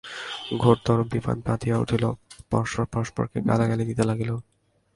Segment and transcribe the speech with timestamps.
[0.61, 2.03] ঘোরতর বিবাদ বাধিয়া উঠিল,
[2.51, 4.31] পরস্পর পরস্পরকে গালাগালি দিতে লাগিল।